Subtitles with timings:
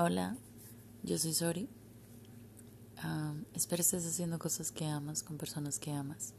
[0.00, 0.36] Hola,
[1.02, 1.68] yo soy Sori.
[3.52, 6.34] espero estés haciendo cosas que amas con personas que amas.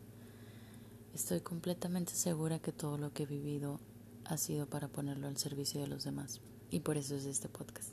[1.13, 3.81] Estoy completamente segura que todo lo que he vivido
[4.23, 6.39] ha sido para ponerlo al servicio de los demás
[6.71, 7.89] y por eso es este podcast.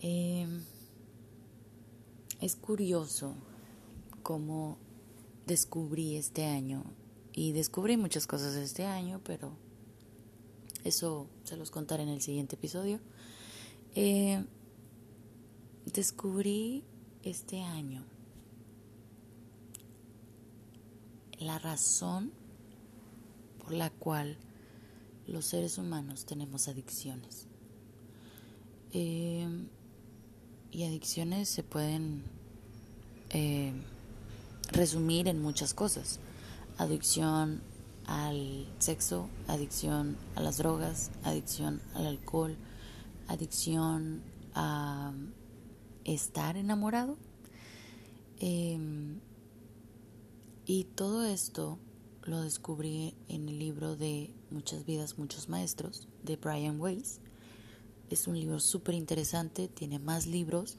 [0.00, 0.62] Em,
[2.40, 3.34] es curioso
[4.22, 4.78] cómo
[5.46, 6.84] descubrí este año
[7.34, 9.52] y descubrí muchas cosas este año, pero
[10.84, 12.98] eso se los contaré en el siguiente episodio.
[13.94, 14.44] Eh,
[15.86, 16.82] descubrí
[17.22, 18.04] este año
[21.38, 22.32] la razón
[23.58, 24.36] por la cual
[25.26, 27.46] los seres humanos tenemos adicciones.
[28.92, 29.46] Eh,
[30.70, 32.24] y adicciones se pueden
[33.30, 33.72] eh,
[34.72, 36.18] resumir en muchas cosas.
[36.78, 37.62] Adicción
[38.06, 42.56] al sexo, adicción a las drogas, adicción al alcohol,
[43.28, 44.22] adicción
[44.54, 45.12] a
[46.04, 47.16] estar enamorado.
[48.38, 49.20] Em,
[50.66, 51.78] y todo esto
[52.24, 57.20] lo descubrí en el libro de Muchas vidas, muchos maestros de Brian Weiss.
[58.08, 60.76] Es un libro súper interesante, tiene más libros.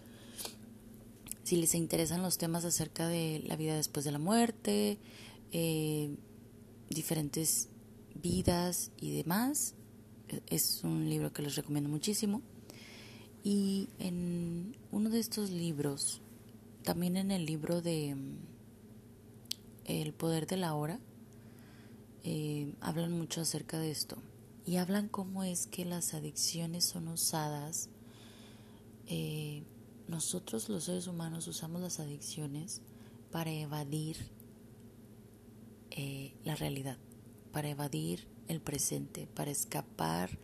[1.44, 4.98] Si les interesan los temas acerca de la vida después de la muerte,
[5.52, 6.16] eh,
[6.90, 7.70] diferentes
[8.16, 9.75] vidas y demás,
[10.48, 12.42] es un libro que les recomiendo muchísimo.
[13.44, 16.22] Y en uno de estos libros,
[16.84, 18.38] también en el libro de mm,
[19.86, 21.00] El poder de la hora,
[22.24, 24.18] eh, hablan mucho acerca de esto.
[24.66, 27.90] Y hablan cómo es que las adicciones son usadas.
[29.06, 29.64] Eh,
[30.08, 32.82] nosotros los seres humanos usamos las adicciones
[33.32, 34.18] para evadir
[35.92, 36.98] eh, la realidad,
[37.52, 40.38] para evadir el presente, para escapar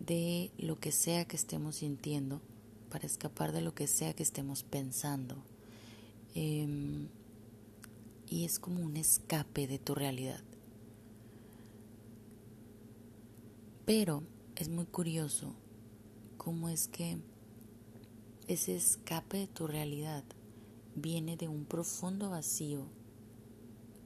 [0.00, 2.40] de lo que sea que estemos sintiendo,
[2.90, 5.36] para escapar de lo que sea que estemos pensando.
[6.34, 7.08] Em,
[8.28, 10.40] y es como un escape de tu realidad.
[13.84, 14.22] Pero
[14.56, 15.54] es muy curioso
[16.36, 17.18] cómo es que
[18.46, 20.24] ese escape de tu realidad
[20.94, 22.86] viene de un profundo vacío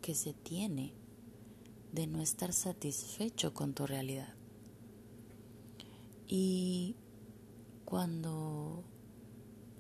[0.01, 0.93] que se tiene
[1.95, 4.35] de no estar satisfecho con tu realidad.
[6.27, 6.97] Y
[7.85, 8.83] cuando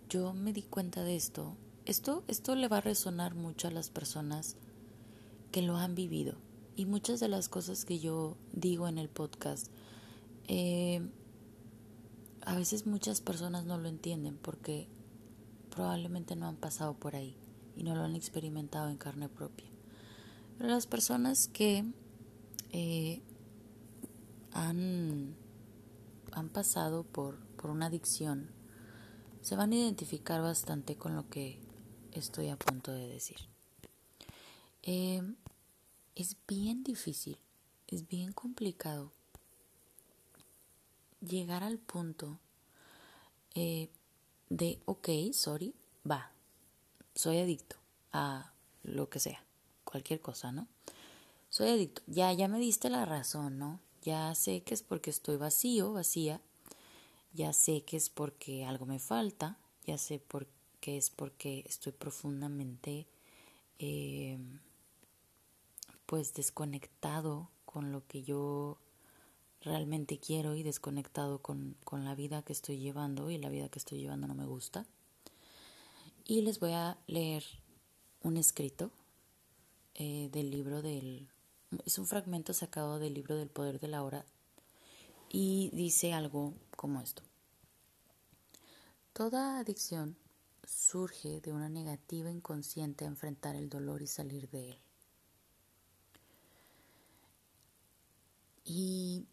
[0.08, 3.91] yo me di cuenta de esto, esto, esto le va a resonar mucho a las
[3.91, 4.56] personas
[5.50, 6.36] que lo han vivido.
[6.76, 9.69] Y muchas de las cosas que yo digo en el podcast,
[10.46, 11.08] eh,
[12.42, 14.86] a veces muchas personas no lo entienden porque
[15.70, 17.36] probablemente no han pasado por ahí
[17.76, 19.66] y no lo han experimentado en carne propia.
[20.58, 21.84] Pero las personas que
[22.74, 23.22] eh,
[24.52, 25.36] han,
[26.32, 28.50] han pasado por, por una adicción
[29.42, 31.60] se van a identificar bastante con lo que
[32.12, 33.36] estoy a punto de decir.
[34.82, 35.22] Eh,
[36.14, 37.38] es bien difícil,
[37.86, 39.12] es bien complicado
[41.20, 42.40] llegar al punto
[43.54, 43.88] eh,
[44.48, 45.74] de, ok, sorry,
[46.10, 46.32] va,
[47.14, 47.76] soy adicto
[48.12, 48.52] a
[48.82, 49.44] lo que sea,
[49.84, 50.66] cualquier cosa, ¿no?
[51.54, 52.03] Soy adicto.
[52.09, 53.78] Ya, ya me diste la razón, ¿no?
[54.03, 56.41] Ya sé que es porque estoy vacío, vacía.
[57.32, 59.56] Ya sé que es porque algo me falta.
[59.87, 60.48] Ya sé por
[60.93, 63.06] es porque estoy profundamente,
[63.78, 64.38] eh,
[66.06, 68.78] pues, desconectado con lo que yo
[69.62, 73.78] realmente quiero y desconectado con, con la vida que estoy llevando y la vida que
[73.78, 74.84] estoy llevando no me gusta.
[76.26, 77.44] Y les voy a leer
[78.22, 78.91] un escrito
[79.94, 81.28] eh, del libro del
[81.84, 84.24] es un fragmento sacado del libro del poder de la hora
[85.30, 87.22] y dice algo como esto.
[89.12, 90.16] Toda adicción
[90.66, 94.78] surge de una negativa inconsciente a enfrentar el dolor y salir de él.
[98.64, 99.26] Y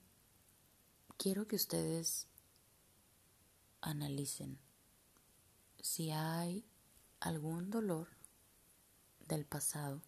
[1.17, 2.27] quiero que ustedes
[3.79, 4.59] analicen
[5.81, 6.63] si hay
[7.19, 8.07] algún dolor
[9.27, 10.01] del pasado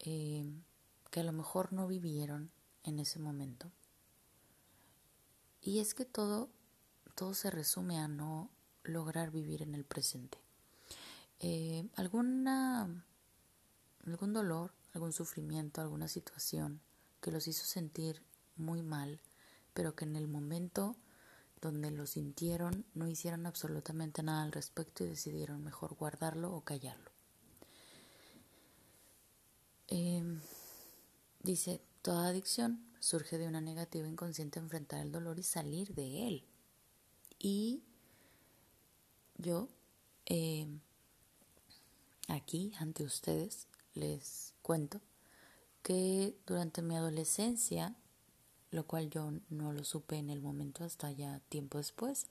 [0.00, 0.44] eh,
[1.10, 2.50] que a lo mejor no vivieron
[2.82, 3.70] en ese momento.
[5.60, 6.48] Y es que todo,
[7.14, 8.50] todo se resume a no
[8.84, 10.38] lograr vivir en el presente.
[11.40, 13.04] Eh, alguna,
[14.06, 16.80] algún dolor, algún sufrimiento, alguna situación
[17.20, 18.22] que los hizo sentir
[18.56, 19.20] muy mal,
[19.74, 20.96] pero que en el momento
[21.60, 27.15] donde lo sintieron no hicieron absolutamente nada al respecto y decidieron mejor guardarlo o callarlo.
[29.88, 30.40] Em,
[31.42, 36.44] dice, toda adicción surge de una negativa inconsciente enfrentar el dolor y salir de él.
[37.38, 37.82] Y
[39.36, 39.68] yo
[40.26, 40.66] eh,
[42.28, 45.00] aquí ante ustedes les cuento
[45.82, 47.94] que durante mi adolescencia,
[48.72, 52.26] lo cual yo no lo supe en el momento hasta ya tiempo después,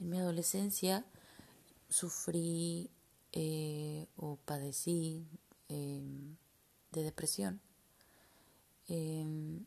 [0.00, 1.04] en mi adolescencia
[1.88, 2.90] sufrí
[3.32, 5.26] eh, o padecí
[5.68, 6.36] em,
[6.96, 7.60] de depresión
[8.88, 9.64] em,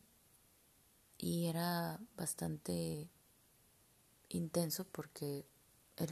[1.18, 3.08] y era bastante
[4.30, 5.46] intenso porque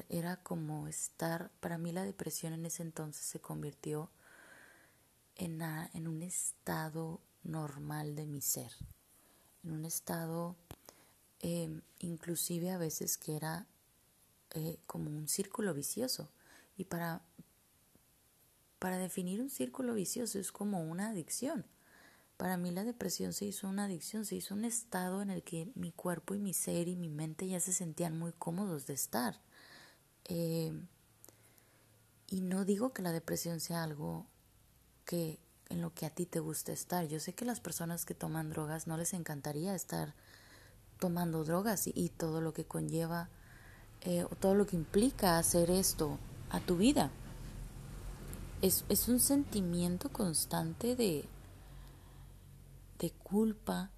[0.10, 4.12] era como estar, para mí la depresión en ese entonces se convirtió
[5.36, 8.72] en, en un estado normal de mi ser,
[9.64, 10.56] en un estado
[11.40, 13.66] em, inclusive a veces que era
[14.52, 16.30] eh, como un círculo vicioso.
[16.78, 17.22] Y para,
[18.80, 21.66] para definir un círculo vicioso es como una adicción.
[22.38, 25.72] Para mí la depresión se hizo una adicción, se hizo un estado en el que
[25.74, 29.42] mi cuerpo y mi ser y mi mente ya se sentían muy cómodos de estar.
[30.26, 30.72] Eh,
[32.30, 34.28] y no digo que la depresión sea algo
[35.06, 35.40] que
[35.70, 37.08] en lo que a ti te gusta estar.
[37.08, 40.14] Yo sé que las personas que toman drogas no les encantaría estar
[41.00, 43.30] tomando drogas y, todo lo que conlleva,
[44.02, 46.18] eh, todo lo que implica hacer esto
[46.50, 47.12] a tu vida.
[48.62, 51.26] Es, es un sentimiento constante de,
[52.98, 53.92] de culpa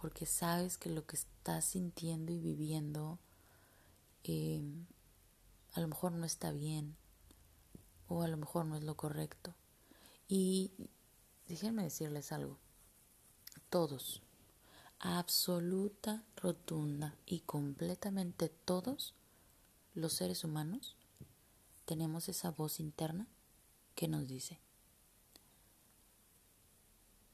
[0.00, 3.18] porque sabes que lo que estás sintiendo y viviendo
[4.24, 4.62] eh,
[5.74, 6.96] a lo mejor no está bien
[8.08, 9.54] o a lo mejor no es lo correcto.
[10.28, 10.70] Y
[11.48, 12.56] déjenme decirles algo,
[13.68, 14.22] todos,
[15.00, 19.14] absoluta, rotunda y completamente todos
[19.94, 20.96] los seres humanos
[21.84, 23.26] tenemos esa voz interna
[24.00, 24.58] que nos dice,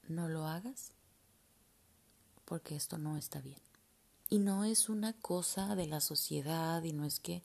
[0.09, 0.91] no lo hagas
[2.43, 3.61] porque esto no está bien.
[4.29, 7.41] Y no es una cosa de la sociedad y no es que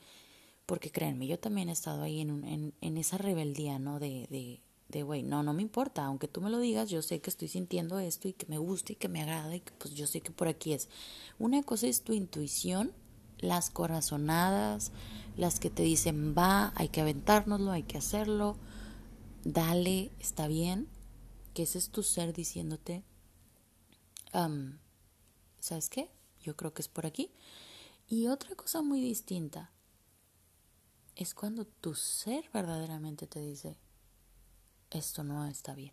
[0.66, 4.00] porque créanme, yo también he estado ahí en, en, en esa rebeldía, ¿no?
[4.00, 7.30] De, de, de, no, no me importa, aunque tú me lo digas, yo sé que
[7.30, 10.08] estoy sintiendo esto y que me gusta y que me agrada y que pues yo
[10.08, 10.88] sé que por aquí es.
[11.38, 12.90] Una cosa es tu intuición,
[13.38, 14.90] las corazonadas,
[15.36, 18.56] las que te dicen, va, hay que aventárnoslo, hay que hacerlo,
[19.44, 20.88] dale, está bien,
[21.54, 23.04] que ese es tu ser diciéndote,
[25.60, 26.10] ¿sabes qué?
[26.40, 27.30] Yo creo que es por aquí.
[28.08, 29.70] Y otra cosa muy distinta
[31.16, 33.76] es cuando tu ser verdaderamente te dice,
[34.90, 35.92] esto no está bien.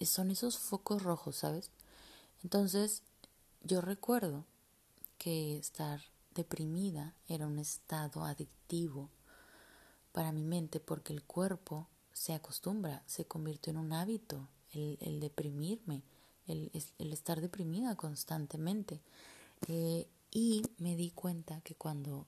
[0.00, 1.70] son esos focos rojos, ¿sabes?
[2.42, 3.02] Entonces,
[3.62, 4.44] yo recuerdo
[5.18, 6.02] que estar
[6.34, 9.10] deprimida era un estado adictivo
[10.12, 16.02] para mi mente porque el cuerpo se acostumbra, se convirtió en un hábito, el, deprimirme,
[16.46, 19.02] el, estar deprimida constantemente.
[19.68, 22.26] Eh, y me di cuenta que cuando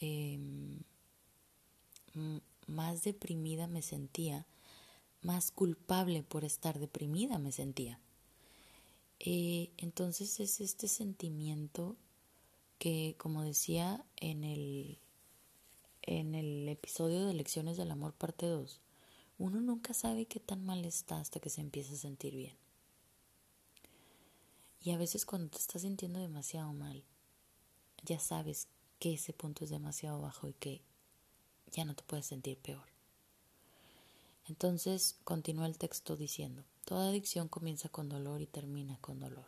[0.00, 0.78] Em,
[2.68, 4.46] más deprimida me sentía,
[5.22, 7.98] más culpable por estar deprimida me sentía.
[9.18, 11.96] Eh, entonces es este sentimiento
[12.78, 15.00] que, como decía en el,
[16.02, 18.80] en el episodio de Lecciones del Amor parte 2,
[19.38, 22.56] uno nunca sabe qué tan mal está hasta que se empieza a sentir bien.
[24.82, 27.04] Y a veces cuando te estás sintiendo demasiado mal,
[28.04, 30.80] ya sabes que ese punto es demasiado bajo y que
[31.70, 32.86] ya no te puedes sentir peor.
[34.46, 39.46] Entonces continúa el texto diciendo, toda adicción comienza con dolor y termina con dolor.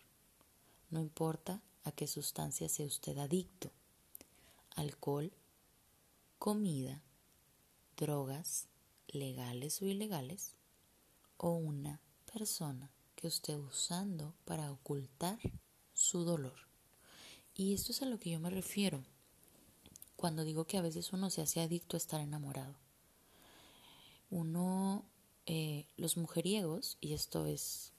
[0.91, 3.71] No importa a qué sustancia sea usted adicto,
[4.76, 5.33] alcohol,
[6.38, 7.03] comida,
[7.97, 8.67] drogas,
[9.12, 10.55] legales o ilegales,
[11.37, 12.00] o una
[12.33, 15.38] persona que esté usando para ocultar
[15.95, 16.69] su dolor.
[17.55, 19.05] Y esto es a lo que yo me refiero
[20.17, 22.75] cuando digo que a veces uno se hace adicto a estar enamorado.
[24.31, 25.05] Uno,
[25.47, 27.93] eh, los mujeriegos, y esto es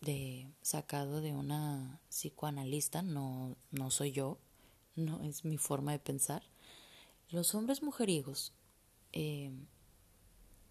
[0.00, 4.38] de sacado de una psicoanalista, no, no soy yo,
[4.96, 6.42] no es mi forma de pensar.
[7.30, 8.52] Los hombres mujeriegos
[9.12, 9.52] eh,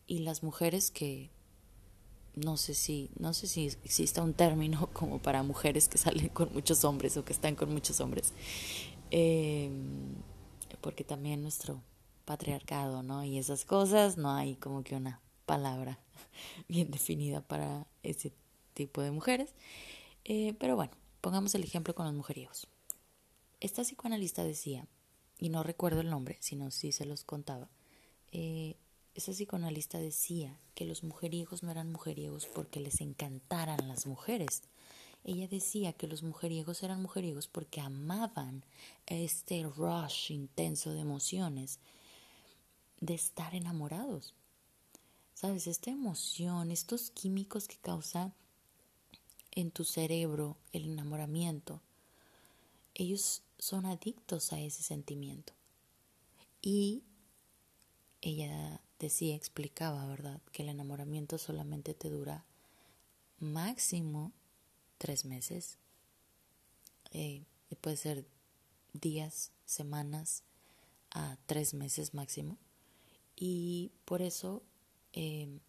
[0.07, 1.29] y las mujeres que
[2.35, 6.53] no sé si no sé si exista un término como para mujeres que salen con
[6.53, 8.33] muchos hombres o que están con muchos hombres.
[9.11, 9.69] Eh,
[10.81, 11.81] porque también nuestro
[12.25, 13.23] patriarcado, ¿no?
[13.23, 15.99] Y esas cosas, no hay como que una palabra
[16.67, 18.33] bien definida para ese
[18.73, 19.53] tipo de mujeres.
[20.25, 22.67] Eh, pero bueno, pongamos el ejemplo con los mujeriegos.
[23.59, 24.87] Esta psicoanalista decía,
[25.39, 27.69] y no recuerdo el nombre, sino si se los contaba,
[28.31, 28.75] eh,
[29.17, 34.61] esa psicoanalista decía que los mujeriegos no eran mujeriegos porque les encantaran las mujeres,
[35.23, 38.63] ella decía que los mujeriegos eran mujeriegos porque amaban
[39.07, 41.79] este rush intenso de emociones,
[43.01, 44.35] de estar enamorados.
[45.33, 45.65] ¿Sabes?
[45.65, 48.33] Esta emoción, estos químicos que causa
[49.51, 51.81] en tu cerebro el enamoramiento,
[52.93, 55.53] ellos son adictos a ese sentimiento.
[56.61, 57.01] Y
[58.21, 60.41] ella decía, explicaba, ¿verdad?
[60.51, 62.45] Que el enamoramiento solamente te dura
[63.39, 64.31] máximo
[64.97, 65.77] tres meses.
[67.11, 67.43] Eh,
[67.81, 68.25] puede ser
[68.93, 70.43] días, semanas,
[71.11, 72.57] a tres meses máximo.
[73.35, 74.63] Y por eso
[75.13, 75.59] eh,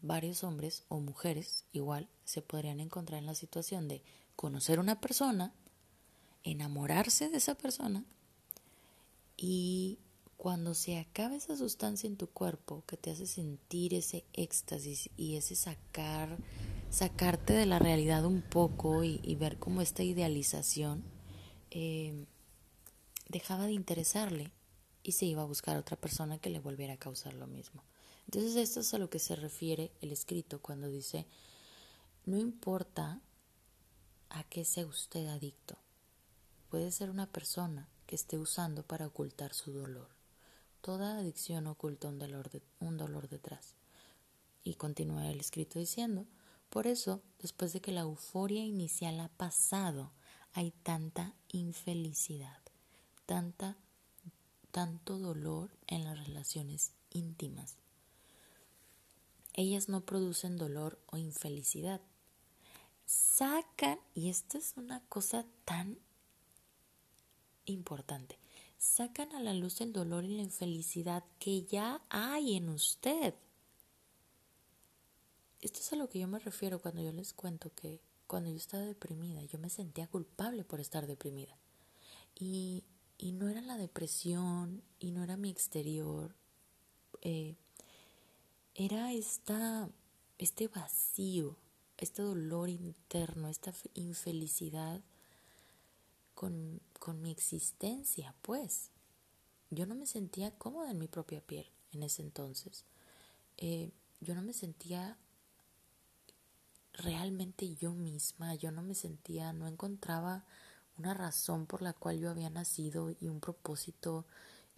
[0.00, 4.02] varios hombres o mujeres igual se podrían encontrar en la situación de
[4.36, 5.52] conocer una persona,
[6.44, 8.04] enamorarse de esa persona
[9.36, 9.98] y
[10.42, 15.36] cuando se acaba esa sustancia en tu cuerpo que te hace sentir ese éxtasis y
[15.36, 16.36] ese sacar,
[16.90, 21.04] sacarte de la realidad un poco y, ver como esta idealización,
[21.70, 22.26] eh,
[23.28, 24.50] dejaba de interesarle
[25.04, 27.84] y se iba a buscar a otra persona que le volviera a causar lo mismo.
[28.24, 31.28] Entonces esto es a lo que se refiere el escrito cuando dice,
[32.26, 33.20] no importa
[34.28, 35.78] a qué sea usted adicto,
[36.68, 40.20] puede ser una persona que esté usando para ocultar su dolor.
[40.82, 43.74] Toda adicción oculta un dolor, un dolor detrás.
[44.64, 46.26] Y continúa el escrito diciendo,
[46.68, 50.12] por eso, después de que la euforia inicial ha pasado,
[50.52, 52.58] hay tanta infelicidad,
[53.26, 53.76] tanta,
[54.70, 57.76] tanto dolor en las relaciones íntimas.
[59.54, 62.00] Ellas no producen dolor o infelicidad.
[63.06, 65.98] Sacan, y esto es una cosa tan
[67.66, 68.38] importante,
[68.82, 73.32] sacan a la luz el dolor y la infelicidad que ya hay en usted.
[75.60, 78.56] Esto es a lo que yo me refiero cuando yo les cuento que cuando yo
[78.56, 81.56] estaba deprimida, yo me sentía culpable por estar deprimida.
[82.34, 82.82] Y,
[83.18, 86.34] y no era la depresión, y no era mi exterior,
[87.20, 87.54] eh,
[88.74, 89.88] era esta,
[90.38, 91.56] este vacío,
[91.98, 95.02] este dolor interno, esta infelicidad
[96.34, 96.80] con,
[97.20, 98.90] mi existencia, pues.
[99.70, 102.84] Yo no me sentía cómoda en mi propia piel en ese entonces.
[103.56, 105.16] Eh, yo no me sentía
[106.94, 110.44] realmente yo misma, yo no me sentía, no encontraba
[110.98, 114.26] una razón por la cual yo había nacido y un propósito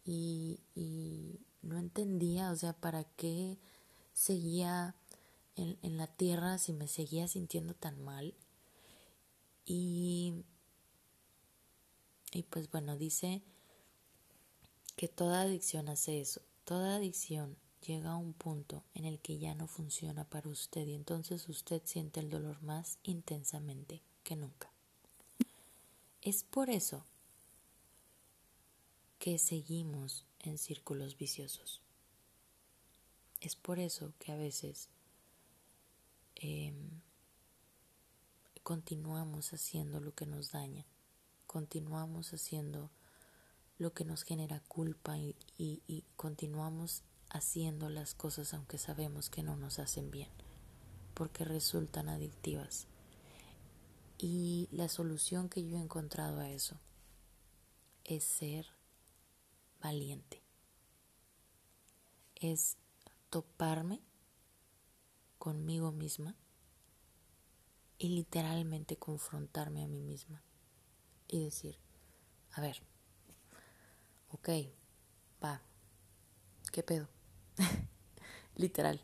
[0.05, 3.59] y, y no entendía, o sea, para qué
[4.13, 4.95] seguía
[5.57, 8.35] en, en la tierra, si me seguía sintiendo tan mal.
[9.67, 10.45] Y,
[12.35, 13.43] y pues bueno, dice
[14.97, 16.43] que toda adicción hace eso.
[16.65, 20.95] Toda adicción llega a un punto en el que ya no funciona para usted y
[20.95, 24.73] entonces usted siente el dolor más intensamente que nunca.
[26.23, 27.05] Es por eso
[29.21, 31.83] que seguimos en círculos viciosos.
[33.41, 34.89] Es por eso que a veces
[36.35, 37.01] em,
[38.63, 40.85] continuamos haciendo lo que nos daña,
[41.55, 42.91] continuamos haciendo
[43.79, 49.79] lo que nos genera culpa y, continuamos haciendo las cosas aunque sabemos que no nos
[49.79, 50.31] hacen bien,
[51.15, 52.89] porque resultan adictivas.
[54.19, 56.81] Y la solución que yo he encontrado a eso
[58.03, 58.67] es ser
[59.81, 60.43] valiente.
[62.35, 62.79] Es
[63.31, 64.01] toparme
[65.39, 66.35] conmigo misma
[67.97, 70.43] y literalmente confrontarme a mí misma
[71.29, 71.77] y decir,
[72.53, 72.83] a ver,
[74.31, 74.49] ok,
[75.43, 75.61] va,
[76.73, 77.09] ¿qué pedo?
[78.57, 79.01] Literal.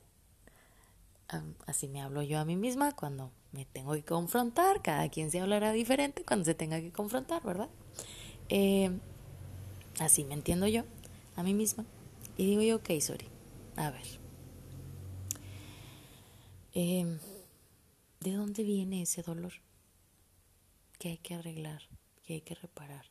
[1.67, 5.41] Así me hablo yo a mí misma cuando me tengo que confrontar, cada quien se
[5.41, 7.69] hablará diferente cuando se tenga que confrontar, ¿verdad?
[8.49, 8.91] Eh,
[10.01, 10.83] así me entiendo yo
[11.37, 11.85] a mí misma
[12.37, 13.29] y digo yo, ok, sorry,
[13.77, 14.21] a ver,
[16.73, 17.19] Em,
[18.21, 19.53] ¿De dónde viene ese dolor?
[20.99, 21.83] que hay que arreglar?
[22.35, 23.07] Hay que reparar?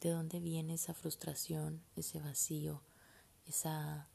[0.00, 2.82] ¿De dónde viene esa frustración, ese vacío,
[3.46, 4.08] esa,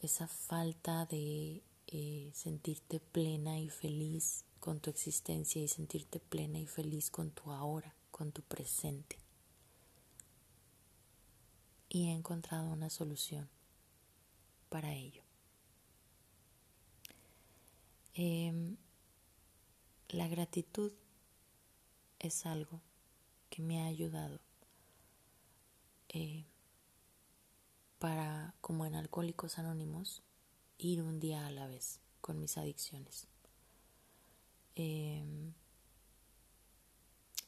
[0.00, 6.66] esa falta de eh, sentirte plena y feliz con tu existencia y sentirte plena y
[6.66, 9.18] feliz con tu ahora, con tu presente?
[11.88, 13.48] Y he encontrado una solución
[14.68, 15.24] para ello.
[18.14, 18.76] Em,
[20.08, 20.92] la gratitud
[22.18, 22.80] es algo
[23.50, 24.40] que me ha ayudado
[26.08, 26.44] eh,
[27.98, 30.22] para, como en Alcohólicos Anónimos,
[30.78, 33.28] ir un día a la vez con mis adicciones.
[34.74, 35.52] Em,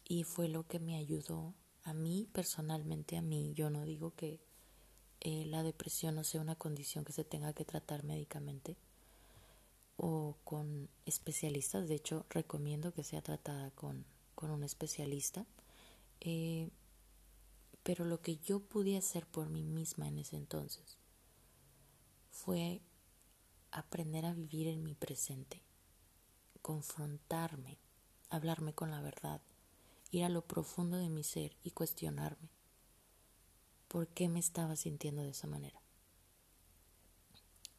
[0.06, 1.54] y fue lo que me ayudó
[1.85, 3.52] a mí personalmente, a mí.
[3.54, 4.40] Yo no digo que
[5.21, 8.76] eh, la depresión no sea una condición que se tenga que tratar médicamente
[9.97, 11.88] o con especialistas.
[11.88, 14.04] De hecho, recomiendo que sea tratada con,
[14.35, 15.47] con un especialista.
[16.25, 16.71] Eh,
[17.83, 20.99] pero lo que yo pude hacer por mí misma en ese entonces
[22.31, 22.81] fue
[23.73, 25.64] aprender a vivir en mi presente,
[26.61, 27.76] confrontarme,
[28.31, 29.43] hablarme con la verdad,
[30.12, 32.50] ir a lo profundo de mi ser y cuestionarme
[33.88, 35.83] por qué me estaba sintiendo de esa manera.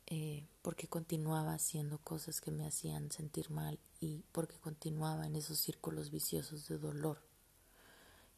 [0.08, 5.60] Eh, porque continuaba haciendo cosas que me hacían sentir mal y porque continuaba en esos
[5.60, 7.33] círculos viciosos de dolor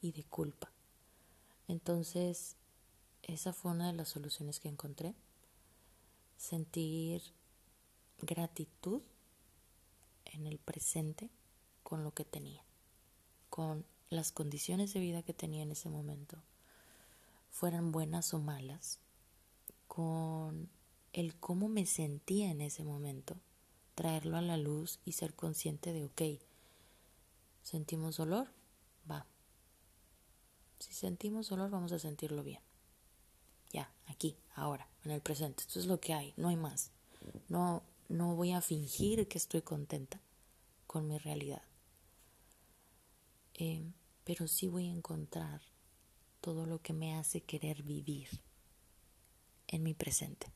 [0.01, 0.71] y de culpa.
[1.67, 2.55] Entonces,
[3.23, 5.15] esa fue una de las soluciones que encontré.
[6.37, 7.23] Sentir
[8.21, 9.01] gratitud
[10.25, 11.29] en el presente
[11.83, 12.63] con lo que tenía,
[13.49, 16.37] con las condiciones de vida que tenía en ese momento,
[17.51, 18.99] fueran buenas o malas,
[19.87, 20.69] con
[21.13, 23.37] el cómo me sentía en ese momento,
[23.95, 26.21] traerlo a la luz y ser consciente de, ok,
[27.63, 28.49] sentimos dolor,
[29.09, 29.25] va.
[30.85, 32.61] Si sentimos dolor, vamos a sentirlo bien.
[33.71, 35.63] Ya, aquí, ahora, en el presente.
[35.63, 36.91] Esto es lo que hay, no hay más.
[37.49, 40.21] No, no voy a fingir que estoy contenta
[40.85, 41.63] con mi realidad.
[43.55, 43.91] Eh,
[44.23, 45.63] pero sí voy a encontrar
[46.39, 48.29] todo lo que me hace querer vivir
[49.65, 50.53] en mi presente.